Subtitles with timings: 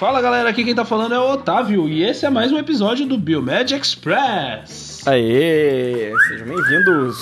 [0.00, 3.04] Fala galera, aqui quem tá falando é o Otávio e esse é mais um episódio
[3.04, 5.06] do Biomed Express.
[5.06, 7.18] Aê, sejam bem-vindos.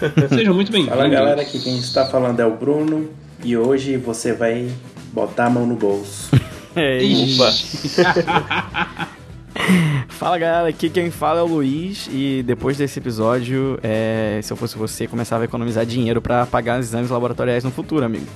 [0.30, 0.96] Sejam muito bem-vindos.
[0.96, 3.10] Fala galera, aqui quem está falando é o Bruno
[3.44, 4.70] e hoje você vai
[5.12, 6.30] botar a mão no bolso.
[6.74, 7.00] É,
[7.34, 9.08] Opa.
[10.08, 14.56] Fala galera, aqui quem fala é o Luiz e depois desse episódio, é, se eu
[14.56, 18.26] fosse você, começava a economizar dinheiro pra pagar os exames laboratoriais no futuro, amigo.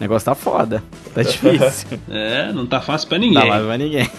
[0.00, 0.82] O negócio tá foda,
[1.14, 1.98] tá difícil.
[2.08, 3.42] É, não tá fácil pra Não ninguém.
[3.42, 4.10] dá mais pra ninguém.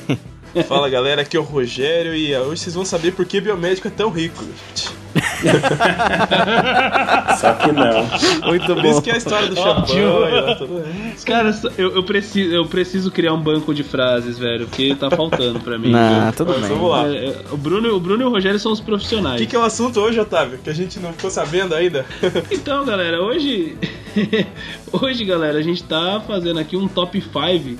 [0.68, 3.92] Fala galera, aqui é o Rogério e hoje vocês vão saber por que biomédico é
[3.92, 4.90] tão rico, gente.
[7.40, 8.04] Só que não.
[8.48, 9.02] Muito Por isso bom.
[9.02, 11.14] que é a história do champanhe.
[11.26, 15.60] Cara, eu, eu, preciso, eu preciso criar um banco de frases, velho, porque tá faltando
[15.60, 15.92] pra mim.
[15.92, 16.34] Não, viu?
[16.34, 16.70] tudo Mas bem.
[16.70, 17.08] vamos lá.
[17.08, 19.40] É, é, o, Bruno, o Bruno e o Rogério são os O profissionais.
[19.40, 20.60] que, que é o assunto hoje, Otávio?
[20.64, 22.06] Que a gente não ficou sabendo ainda?
[22.52, 23.76] Então, galera, hoje.
[24.92, 27.78] hoje, galera, a gente tá fazendo aqui um top 5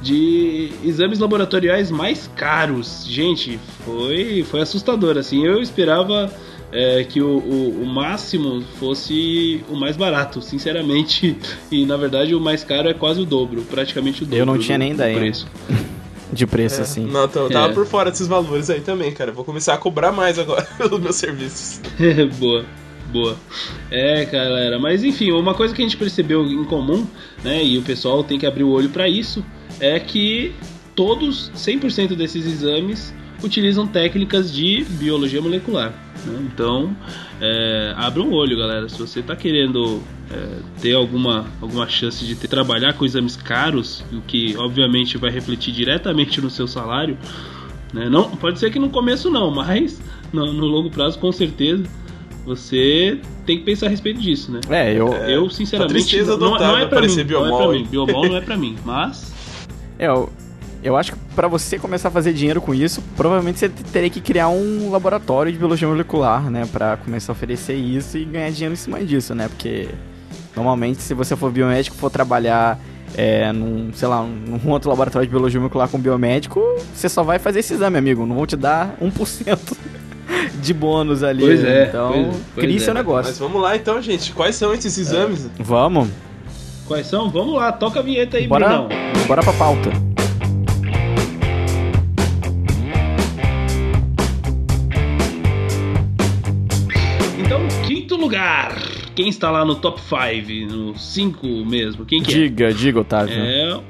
[0.00, 3.04] de exames laboratoriais mais caros.
[3.06, 5.44] Gente, foi, foi assustador, assim.
[5.44, 6.30] Eu esperava
[6.72, 11.36] é, que o, o, o máximo fosse o mais barato, sinceramente.
[11.70, 14.38] E na verdade o mais caro é quase o dobro, praticamente o dobro.
[14.38, 15.16] Eu não tinha do- nem do ideia.
[15.18, 15.46] preço.
[16.32, 17.06] De preço, assim.
[17.06, 17.74] Não, então, eu tava É.
[17.74, 19.30] por fora desses valores aí também, cara.
[19.32, 21.80] Eu Vou começar a cobrar mais agora pelos meus serviços.
[22.38, 22.64] boa,
[23.12, 23.36] boa.
[23.90, 27.04] É, galera, mas enfim, uma coisa que a gente percebeu em comum,
[27.42, 29.44] né, e o pessoal tem que abrir o olho pra isso,
[29.80, 30.52] é que
[30.94, 35.92] todos, 100% desses exames utilizam técnicas de biologia molecular.
[36.26, 36.48] Né?
[36.52, 36.94] Então,
[37.40, 38.88] é, abra um olho, galera.
[38.88, 44.04] Se você tá querendo é, ter alguma, alguma chance de ter, trabalhar com exames caros,
[44.12, 47.16] o que obviamente vai refletir diretamente no seu salário,
[47.92, 48.08] né?
[48.08, 50.00] Não, pode ser que no começo não, mas
[50.32, 51.84] no, no longo prazo com certeza
[52.44, 54.60] você tem que pensar a respeito disso, né?
[54.70, 57.58] É, eu, Eu sinceramente tristeza do não, não é pra mim, aparecer não é biomol,
[57.58, 59.30] pra mim, biomol não é pra mim, mas
[59.98, 60.32] é, eu,
[60.82, 64.20] eu acho que pra você começar a fazer dinheiro com isso, provavelmente você teria que
[64.20, 66.66] criar um laboratório de biologia molecular, né?
[66.72, 69.48] Pra começar a oferecer isso e ganhar dinheiro em cima disso, né?
[69.48, 69.88] Porque
[70.56, 72.78] normalmente se você for biomédico for trabalhar
[73.16, 76.60] é, num, sei lá, num outro laboratório de biologia molecular com biomédico,
[76.94, 78.24] você só vai fazer esse exame, amigo.
[78.24, 79.76] Não vão te dar 1%
[80.62, 81.42] de bônus ali.
[81.42, 82.80] Pois é, Então, pois- pois crie é.
[82.80, 83.30] seu negócio.
[83.30, 84.32] Mas vamos lá então, gente.
[84.32, 85.48] Quais são esses exames?
[85.58, 86.08] Vamos,
[86.86, 87.28] quais são?
[87.30, 88.88] Vamos lá, toca a vinheta aí, bora, Brunão.
[89.26, 90.09] bora pra pauta.
[98.30, 98.80] Lugar.
[99.16, 102.06] Quem está lá no top 5, no 5 mesmo?
[102.06, 102.34] Quem que é?
[102.36, 103.34] Diga, diga, Otávio.
[103.34, 103.80] É,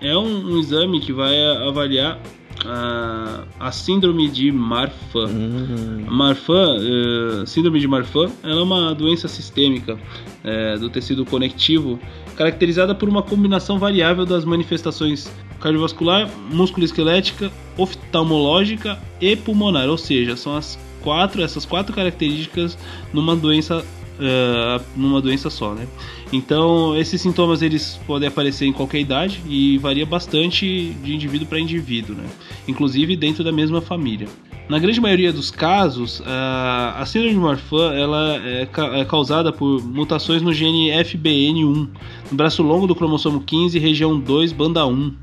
[0.00, 1.34] é um, um exame que vai
[1.68, 2.18] avaliar
[2.66, 5.28] a, a síndrome de Marfan.
[5.28, 9.96] Hum, Marfan, eh, síndrome de Marfan, ela é uma doença sistêmica
[10.42, 12.00] eh, do tecido conectivo,
[12.36, 20.56] caracterizada por uma combinação variável das manifestações cardiovascular, musculoesquelética, oftalmológica e pulmonar, ou seja, são
[20.56, 22.76] as quatro, essas quatro características
[23.14, 23.82] numa doença
[24.20, 25.86] eh, numa doença só, né?
[26.32, 31.58] Então, esses sintomas eles podem aparecer em qualquer idade e varia bastante de indivíduo para
[31.58, 32.24] indivíduo, né?
[32.66, 34.28] Inclusive dentro da mesma família.
[34.68, 39.50] Na grande maioria dos casos, a a síndrome de Marfan ela é, ca- é causada
[39.50, 41.88] por mutações no gene FBN1,
[42.30, 45.14] no braço longo do cromossomo 15, região 2, banda 1,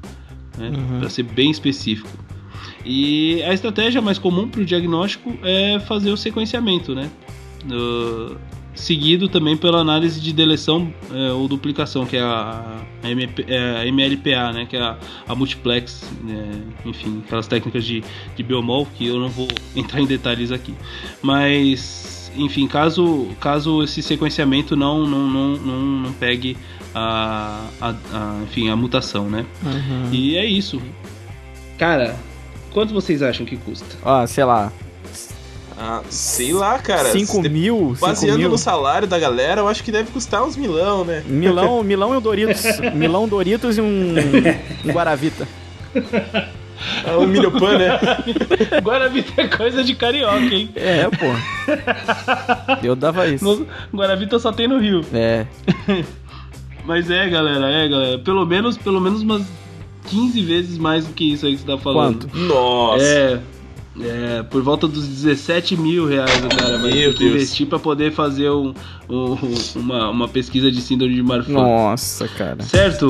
[0.58, 0.72] né?
[1.00, 2.10] para ser bem específico.
[2.86, 7.10] E a estratégia mais comum para o diagnóstico é fazer o sequenciamento, né?
[7.66, 8.38] Uh,
[8.76, 13.82] seguido também pela análise de deleção é, ou duplicação, que é a, a MP é
[13.82, 14.66] a MLPA, né?
[14.70, 14.98] Que é a,
[15.28, 18.04] a multiplex, né, enfim, aquelas técnicas de,
[18.36, 20.74] de biomol que eu não vou entrar em detalhes aqui.
[21.22, 26.58] Mas, enfim, caso, caso esse sequenciamento não, não, não, não, não pegue
[26.94, 29.46] a, a, a, enfim, a mutação, né?
[29.64, 30.10] uhum.
[30.12, 30.82] E é isso.
[31.78, 32.16] Cara,
[32.76, 33.86] quanto vocês acham que custa?
[34.04, 34.70] Ó, sei lá,
[35.78, 37.10] Ah, sei lá, cara.
[37.12, 38.50] 5 Se- mil, 5 Baseando mil.
[38.50, 41.24] no salário da galera, eu acho que deve custar uns milão, né?
[41.26, 42.64] Milão, Milão e um Doritos.
[42.94, 44.14] Milão, Doritos e um,
[44.86, 45.48] um Guaravita.
[47.06, 47.90] Ah, Um milho pan, né?
[48.84, 50.70] Guaravita é coisa de carioca, hein?
[50.76, 51.26] É, pô.
[52.84, 53.44] Eu dava isso.
[53.44, 53.68] No-
[53.98, 55.02] Guaravita só tem no Rio.
[55.14, 55.46] É.
[56.86, 58.20] Mas é, galera, é, galera.
[58.20, 59.42] Pelo menos, pelo menos umas
[60.10, 62.28] 15 vezes mais do que isso aí que você tá falando.
[62.28, 62.38] Quanto?
[62.38, 63.04] Nossa.
[63.04, 63.42] É.
[63.98, 68.12] É, por volta dos 17 mil reais o cara vai ter que investir pra poder
[68.12, 68.74] fazer um,
[69.10, 69.38] um-
[69.78, 71.54] uma, uma pesquisa de síndrome de Marfan.
[71.54, 72.62] Nossa, cara.
[72.64, 73.10] Certo?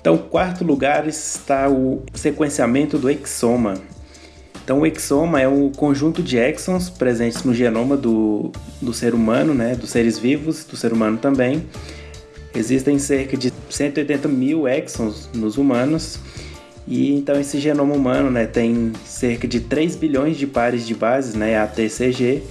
[0.00, 3.74] Então, quarto lugar está o sequenciamento do exoma.
[4.66, 8.50] Então, o exoma é o conjunto de exons presentes no genoma do,
[8.82, 11.64] do ser humano, né, dos seres vivos, do ser humano também.
[12.52, 16.18] Existem cerca de 180 mil exons nos humanos.
[16.84, 21.36] E então esse genoma humano né, tem cerca de 3 bilhões de pares de bases,
[21.36, 22.42] né, ATCG,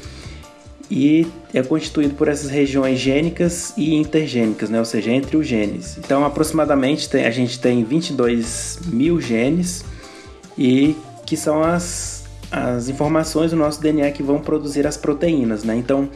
[0.89, 5.97] e é constituído por essas regiões gênicas e intergênicas, né, ou seja, entre os genes.
[5.97, 9.83] Então, aproximadamente, a gente tem 22 mil genes
[10.57, 10.95] e
[11.25, 15.75] que são as, as informações do nosso DNA que vão produzir as proteínas, né?
[15.75, 16.10] Então,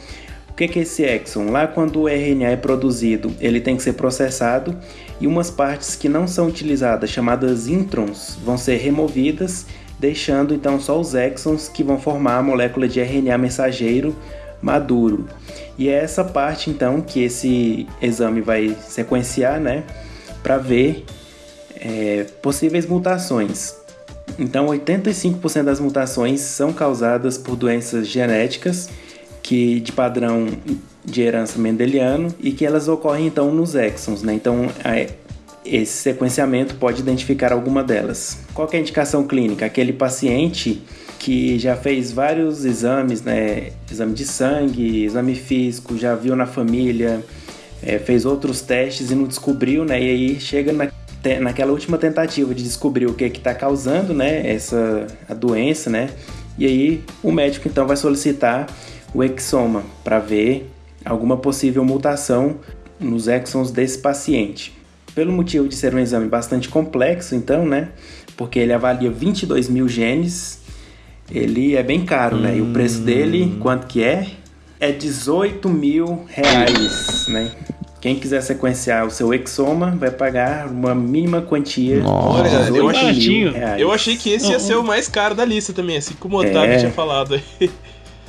[0.48, 1.50] o que é esse exon?
[1.50, 4.76] Lá quando o RNA é produzido, ele tem que ser processado
[5.20, 9.66] e umas partes que não são utilizadas, chamadas introns, vão ser removidas,
[9.98, 14.14] deixando então só os exons que vão formar a molécula de RNA mensageiro
[14.60, 15.26] maduro.
[15.78, 19.84] E é essa parte então que esse exame vai sequenciar, né,
[20.42, 21.04] para ver
[21.76, 23.74] é, possíveis mutações.
[24.38, 28.88] Então, 85% das mutações são causadas por doenças genéticas
[29.42, 30.46] que de padrão
[31.04, 34.34] de herança mendeliano e que elas ocorrem então nos exons, né?
[34.34, 34.68] Então,
[35.64, 38.38] esse sequenciamento pode identificar alguma delas.
[38.54, 39.66] Qual é a indicação clínica?
[39.66, 40.82] Aquele paciente
[41.18, 43.72] que já fez vários exames, né?
[43.90, 47.22] Exame de sangue, exame físico, já viu na família,
[47.82, 50.00] é, fez outros testes e não descobriu, né?
[50.00, 50.88] E aí chega na,
[51.40, 56.10] naquela última tentativa de descobrir o que é está causando, né, essa a doença, né?
[56.58, 58.66] E aí o médico então vai solicitar
[59.14, 60.70] o exoma para ver
[61.04, 62.56] alguma possível mutação
[62.98, 64.76] nos exons desse paciente.
[65.14, 67.88] Pelo motivo de ser um exame bastante complexo, então, né?
[68.36, 70.60] Porque ele avalia 22 mil genes,
[71.30, 72.40] ele é bem caro, hum.
[72.40, 72.56] né?
[72.56, 73.58] E o preço dele, hum.
[73.60, 74.26] quanto que é?
[74.78, 77.50] É 18 mil reais, né?
[78.00, 82.02] Quem quiser sequenciar o seu exoma vai pagar uma mínima quantia.
[82.04, 85.98] Olha, eu achei, eu achei que esse ia ser o mais caro da lista também,
[85.98, 86.78] assim como o Otávio é.
[86.78, 87.70] tinha falado aí.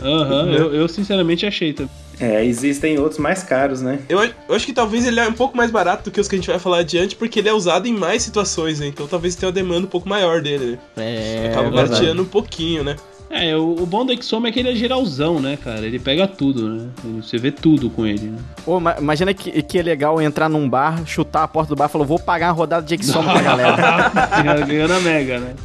[0.01, 1.91] Aham, uhum, eu, eu, sinceramente achei também.
[2.19, 3.99] É, existem outros mais caros, né?
[4.09, 6.35] Eu, eu, acho que talvez ele é um pouco mais barato do que os que
[6.35, 8.87] a gente vai falar adiante, porque ele é usado em mais situações, né?
[8.87, 10.77] Então talvez tenha uma demanda um pouco maior dele.
[10.95, 11.45] Né?
[11.45, 11.49] É.
[11.49, 12.95] Acaba é barateando um pouquinho, né?
[13.31, 15.85] É, o, o bom do Exoma é que ele é geralzão, né, cara?
[15.85, 16.87] Ele pega tudo, né?
[17.21, 18.37] Você vê tudo com ele, né?
[18.65, 21.89] Ô, imagina que, que é legal entrar num bar, chutar a porta do bar e
[21.89, 24.11] falar, vou pagar uma rodada de Exoma pra galera.
[24.67, 25.55] Ganhando a mega, né?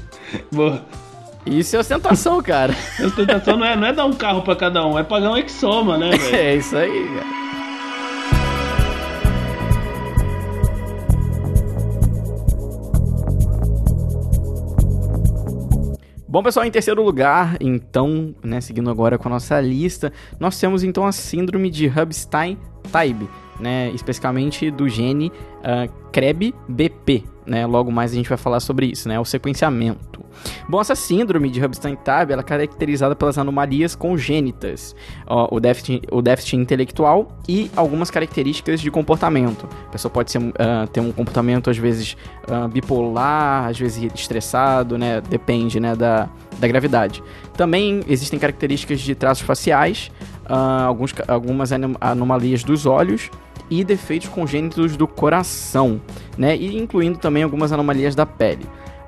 [0.53, 0.83] Boa.
[1.45, 2.75] Isso é ostentação, cara.
[3.05, 5.97] Ostentação não é, não é dar um carro pra cada um, é pagar um Exoma,
[5.99, 6.37] né, velho?
[6.37, 7.27] É isso aí, cara.
[16.37, 20.85] Bom, pessoal, em terceiro lugar, então, né, seguindo agora com a nossa lista, nós temos
[20.85, 23.27] então a síndrome de Hubstein-Taib,
[23.59, 29.09] né, especificamente do gene uh, CREB-BP, né, logo mais a gente vai falar sobre isso,
[29.09, 30.25] né, o sequenciamento.
[30.69, 34.95] Bom, essa síndrome de Hubstein-Taub ela é caracterizada pelas anomalias congênitas,
[35.27, 39.69] ó, o, déficit, o déficit intelectual e algumas características de comportamento.
[39.89, 40.53] A pessoa pode ser, uh,
[40.93, 42.17] ter um comportamento às vezes
[42.49, 45.21] uh, bipolar, às vezes estressado, né?
[45.21, 46.29] Depende, né, da,
[46.59, 47.23] da gravidade.
[47.57, 50.11] Também existem características de traços faciais,
[50.49, 51.71] uh, alguns, algumas
[52.01, 53.31] anomalias dos olhos
[53.71, 56.01] e defeitos congênitos do coração,
[56.37, 56.57] né?
[56.57, 58.67] E incluindo também algumas anomalias da pele.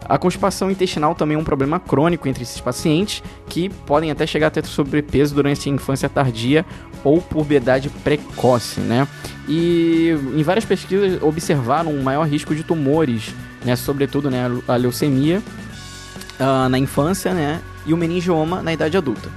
[0.08, 4.46] A constipação intestinal também é um problema crônico entre esses pacientes, que podem até chegar
[4.46, 6.64] a ter sobrepeso durante a infância tardia
[7.04, 9.06] ou puberdade precoce, né?
[9.46, 13.34] E em várias pesquisas observaram um maior risco de tumores,
[13.64, 13.76] né?
[13.76, 15.42] Sobretudo né, a leucemia
[16.40, 17.60] uh, na infância, né?
[17.84, 19.28] E o meningioma na idade adulta.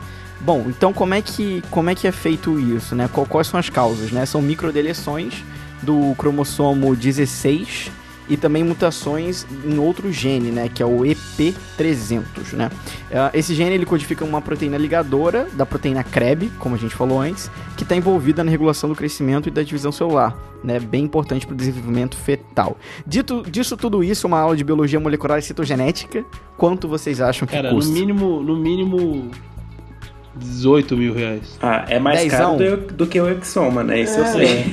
[0.44, 3.08] Bom, então como é que, como é, que é feito isso, né?
[3.08, 4.26] Quais são as causas, né?
[4.26, 5.44] São microdeleções
[5.82, 7.92] do cromossomo 16
[8.30, 12.70] e também mutações em outro gene, né, que é o EP300, né?
[13.10, 17.20] Uh, esse gene ele codifica uma proteína ligadora da proteína CREB, como a gente falou
[17.20, 20.80] antes, que está envolvida na regulação do crescimento e da divisão celular, né?
[20.80, 22.78] Bem importante para o desenvolvimento fetal.
[23.06, 26.24] Dito disso tudo isso, uma aula de biologia molecular e citogenética,
[26.58, 27.92] quanto vocês acham que Cara, custa?
[27.92, 29.30] no mínimo, no mínimo
[30.36, 31.58] 18 mil reais.
[31.62, 32.58] Ah, é mais Dezão.
[32.58, 34.02] caro do, do, que o Exoma, né?
[34.02, 34.22] Isso é.
[34.22, 34.66] eu sei.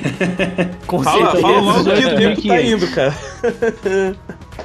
[0.86, 3.14] Com fala, fala logo que o tempo tá indo, cara.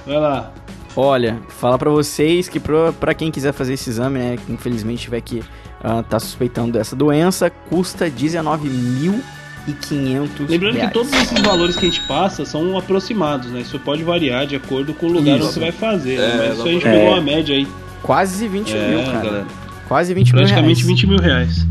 [0.06, 0.52] Vai lá.
[0.96, 5.22] Olha, falar para vocês que para quem quiser fazer esse exame, né, que infelizmente tiver
[5.22, 9.20] que uh, tá suspeitando dessa doença, custa 19 mil
[9.68, 10.90] e 500 Lembrando reais.
[10.90, 13.62] que todos esses valores que a gente passa são aproximados, né?
[13.62, 15.46] Isso pode variar de acordo com o lugar isso.
[15.46, 16.20] onde você vai fazer.
[16.20, 16.26] Né?
[16.26, 16.46] É, né?
[16.50, 16.92] Mas isso a gente é.
[16.92, 17.68] pegou uma média aí.
[18.04, 19.26] Quase 20 é, mil, cara.
[19.26, 19.63] Galera.
[19.88, 20.52] Quase 20 mil reais.
[20.52, 21.66] Praticamente 20 mil reais.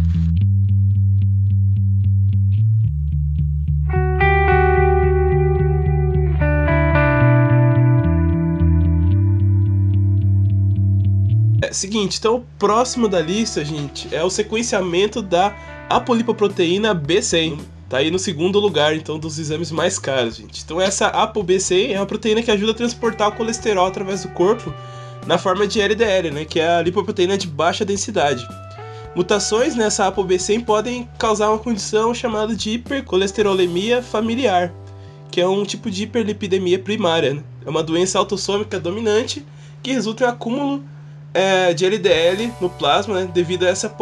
[11.83, 15.55] seguinte, então próximo da lista, gente, é o sequenciamento da
[15.89, 17.59] apolipoproteína B100.
[17.89, 20.63] Tá aí no segundo lugar, então, dos exames mais caros, gente.
[20.65, 24.73] Então essa ApoB100 é uma proteína que ajuda a transportar o colesterol através do corpo
[25.27, 28.47] na forma de LDL, né, que é a lipoproteína de baixa densidade.
[29.15, 34.73] Mutações nessa ApoB100 podem causar uma condição chamada de hipercolesterolemia familiar,
[35.31, 37.35] que é um tipo de hiperlipidemia primária.
[37.35, 37.43] Né?
[37.65, 39.45] É uma doença autossômica dominante
[39.83, 40.83] que resulta em acúmulo
[41.35, 43.95] é, de LDL no plasma né, devido a essa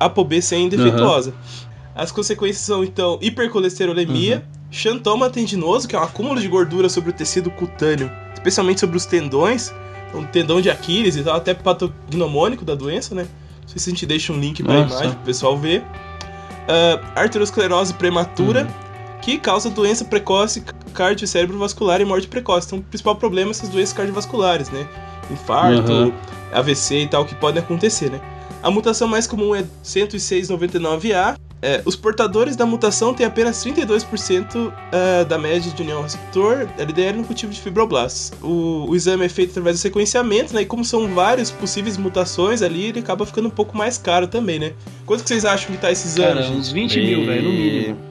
[0.00, 1.30] ApoB100 defeituosa.
[1.30, 1.70] Uhum.
[1.94, 4.42] As consequências são, então, hipercolesterolemia, uhum.
[4.70, 9.04] xantoma tendinoso, que é um acúmulo de gordura sobre o tecido cutâneo, especialmente sobre os
[9.04, 9.72] tendões,
[10.14, 13.26] um tendão de Aquiles e tal, até patognomônico da doença, né?
[13.62, 14.94] Não sei se a gente deixa um link pra Nossa.
[14.94, 15.80] imagem pro pessoal ver.
[15.80, 19.20] Uh, arteriosclerose prematura, uhum.
[19.20, 20.62] que causa doença precoce
[20.94, 22.66] cardiocérebrovascular e morte precoce.
[22.66, 24.86] Então, o principal problema são as doenças cardiovasculares, né?
[25.30, 26.12] Infarto, uhum.
[26.52, 28.20] AVC e tal, que podem acontecer, né?
[28.62, 34.72] A mutação mais comum é 10699A, é, os portadores da mutação têm apenas 32% uh,
[34.92, 38.32] é, da média de união receptor LDL no cultivo de fibroblastos.
[38.42, 40.62] O, o, exame é feito através do sequenciamento, né?
[40.62, 44.58] E como são várias possíveis mutações ali, ele acaba ficando um pouco mais caro também,
[44.58, 44.72] né?
[45.04, 46.40] Quanto que vocês acham que tá esse exame?
[46.40, 48.09] Cara, uns 20 mil, velho, no mínimo.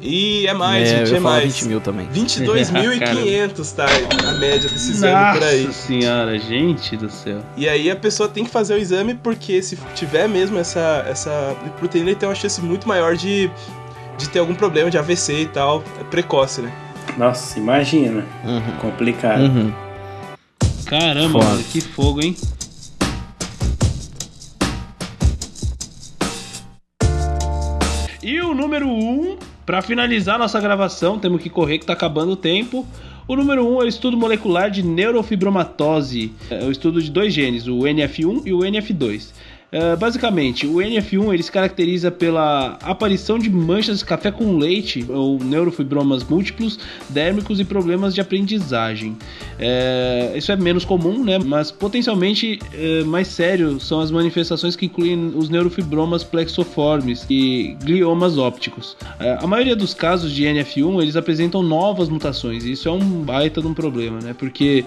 [0.00, 1.44] E é mais, é, gente, é mais.
[1.44, 2.06] 20 mil também.
[2.08, 3.86] 22.500 tá
[4.28, 5.64] a média desse exame Nossa por aí.
[5.64, 7.40] Nossa senhora, gente do céu.
[7.56, 11.56] E aí a pessoa tem que fazer o exame porque se tiver mesmo essa, essa
[11.78, 13.50] proteína, ele tem uma chance muito maior de,
[14.18, 15.82] de ter algum problema de AVC e tal.
[16.00, 16.72] É precoce, né?
[17.16, 18.24] Nossa, imagina.
[18.44, 18.76] Uhum.
[18.80, 19.40] Complicado.
[19.40, 19.72] Uhum.
[20.84, 22.36] Caramba, mano, que fogo, hein?
[28.22, 32.32] E o número 1 um para finalizar nossa gravação, temos que correr que está acabando
[32.32, 32.86] o tempo.
[33.26, 37.34] O número 1 um é o estudo molecular de neurofibromatose, é o estudo de dois
[37.34, 39.32] genes, o NF1 e o NF2.
[39.76, 45.04] Uh, basicamente, o NF1 ele se caracteriza pela aparição de manchas de café com leite
[45.06, 46.78] ou neurofibromas múltiplos,
[47.10, 49.10] dérmicos e problemas de aprendizagem.
[49.10, 51.38] Uh, isso é menos comum, né?
[51.38, 58.38] mas potencialmente uh, mais sério são as manifestações que incluem os neurofibromas plexiformes e gliomas
[58.38, 58.96] ópticos.
[59.18, 63.60] a maioria dos casos de NF1 eles apresentam novas mutações e isso é um baita
[63.60, 64.34] de um problema, né?
[64.38, 64.84] porque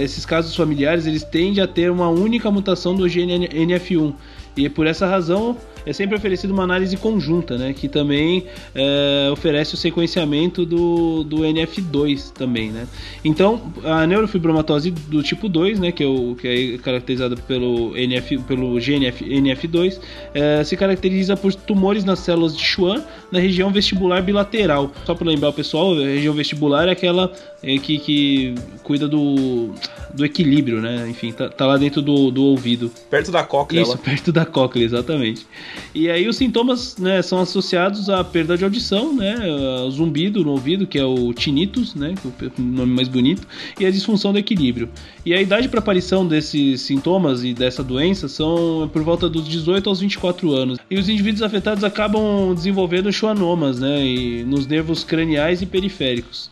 [0.00, 4.14] esses casos familiares eles tendem a ter uma única mutação do gene NF1 F1.
[4.56, 7.72] E por essa razão é sempre oferecido uma análise conjunta, né?
[7.72, 12.86] Que também é, oferece o sequenciamento do, do NF2 também, né?
[13.24, 15.92] Então, a neurofibromatose do tipo 2, né?
[15.92, 19.98] Que é, o, que é caracterizada pelo, NF, pelo GNF, NF2,
[20.34, 24.92] é, se caracteriza por tumores nas células de Schwann na região vestibular bilateral.
[25.04, 29.70] Só para lembrar o pessoal, a região vestibular é aquela é, que, que cuida do,
[30.12, 31.06] do equilíbrio, né?
[31.08, 32.90] Enfim, tá, tá lá dentro do, do ouvido.
[33.10, 33.82] Perto da cóclea.
[33.82, 35.46] Isso, perto da cóclea, exatamente.
[35.94, 39.36] E aí os sintomas né, são associados à perda de audição, né?
[39.90, 42.14] Zumbido no ouvido, que é o tinnitus, né?
[42.40, 43.46] É o nome mais bonito,
[43.78, 44.88] e a disfunção do equilíbrio.
[45.24, 49.88] E a idade para aparição desses sintomas e dessa doença são por volta dos 18
[49.88, 50.78] aos 24 anos.
[50.90, 53.98] E os indivíduos afetados acabam desenvolvendo schwannomas, né?
[54.46, 56.50] Nos nervos craniais e periféricos.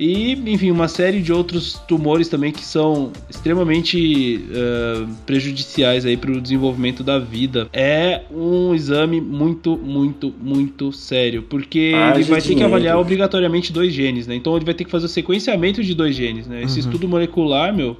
[0.00, 6.30] E, enfim, uma série de outros tumores também que são extremamente uh, prejudiciais aí para
[6.30, 7.68] o desenvolvimento da vida.
[7.70, 13.74] É um exame muito, muito, muito sério, porque ah, ele vai ter que avaliar obrigatoriamente
[13.74, 14.34] dois genes, né?
[14.34, 16.62] Então ele vai ter que fazer o sequenciamento de dois genes, né?
[16.62, 16.86] Esse uhum.
[16.86, 17.98] estudo molecular, meu,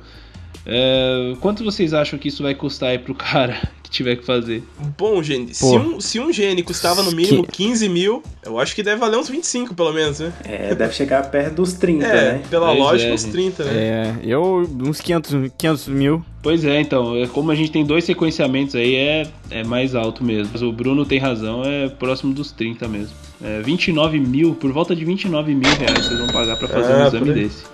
[0.64, 4.62] é, quanto vocês acham que isso vai custar aí pro cara que tiver que fazer?
[4.96, 7.64] Bom, gente, se um, se um gene custava no mínimo que...
[7.64, 10.32] 15 mil, eu acho que deve valer uns 25, pelo menos, né?
[10.44, 12.42] É, deve chegar perto dos 30, é, né?
[12.48, 13.72] Pela pois lógica, é, uns 30, né?
[13.74, 16.24] É, eu, uns 500, 500 mil.
[16.42, 20.24] Pois é, então, é, como a gente tem dois sequenciamentos aí, é, é mais alto
[20.24, 20.50] mesmo.
[20.52, 23.14] Mas o Bruno tem razão, é próximo dos 30 mesmo.
[23.42, 26.96] É, 29 mil, por volta de 29 mil reais vocês vão pagar para fazer é,
[26.96, 27.64] um exame desse.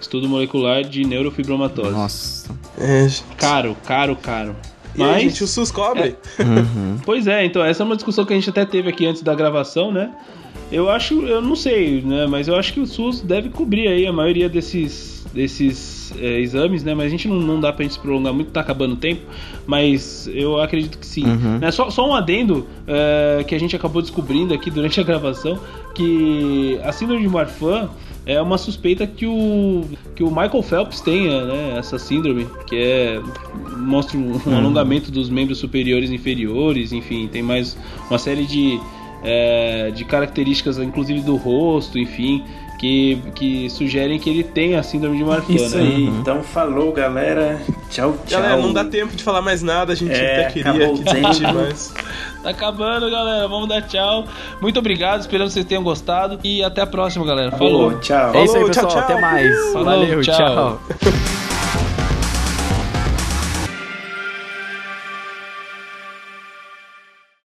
[0.00, 1.90] Estudo molecular de neurofibromatose.
[1.90, 2.50] Nossa.
[2.78, 4.56] É, caro, caro, caro.
[5.00, 6.16] Mas, aí, gente, o SUS cobre?
[6.38, 6.42] É...
[6.42, 6.98] Uhum.
[7.04, 9.34] pois é, então essa é uma discussão que a gente até teve aqui antes da
[9.34, 10.10] gravação, né?
[10.72, 12.26] Eu acho, eu não sei, né?
[12.26, 16.84] Mas eu acho que o SUS deve cobrir aí a maioria desses, desses é, exames,
[16.84, 16.94] né?
[16.94, 19.22] Mas a gente não, não dá pra gente se prolongar muito, tá acabando o tempo.
[19.66, 21.24] Mas eu acredito que sim.
[21.24, 21.58] Uhum.
[21.58, 21.72] Né?
[21.72, 25.58] Só, só um adendo é, que a gente acabou descobrindo aqui durante a gravação,
[25.92, 27.90] que a síndrome de Marfan
[28.26, 29.84] é uma suspeita que o,
[30.14, 33.20] que o Michael Phelps tenha, né, essa síndrome, que é
[33.76, 34.56] mostra um, um hum.
[34.56, 37.76] alongamento dos membros superiores e inferiores, enfim, tem mais
[38.08, 38.78] uma série de,
[39.22, 42.44] é, de características, inclusive do rosto, enfim,
[42.80, 45.52] que, que sugerem que ele tem a síndrome de Marfan.
[45.52, 45.82] Isso né?
[45.82, 46.04] aí.
[46.06, 47.60] Então falou, galera.
[47.90, 48.40] Tchau, tchau.
[48.40, 51.54] Galera, não dá tempo de falar mais nada, a gente É, até queria que tempo.
[51.54, 51.92] mais.
[52.42, 53.46] Tá acabando, galera.
[53.46, 54.24] Vamos dar tchau.
[54.62, 56.38] Muito obrigado, esperando que vocês tenham gostado.
[56.42, 57.50] E até a próxima, galera.
[57.50, 57.90] Falou.
[57.90, 58.34] Falou, tchau.
[58.34, 59.04] É isso aí, Falou, tchau, pessoal.
[59.06, 59.12] tchau.
[59.12, 59.56] Até mais.
[59.72, 60.34] Falou, Valeu, tchau.
[60.34, 60.80] tchau.